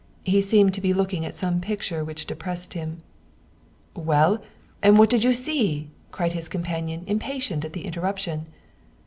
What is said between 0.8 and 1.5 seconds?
be looking at